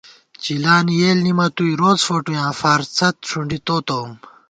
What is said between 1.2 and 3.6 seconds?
نِمَتُوئی روڅ فوٹُیاں فارڅھدݭُنڈی